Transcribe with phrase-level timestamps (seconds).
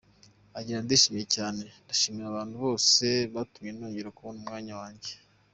[0.57, 1.63] Agira ati “Ndishimye cyane!
[1.83, 5.11] Ndashimira abantu bose batumye nongera kubona umwana wanjye.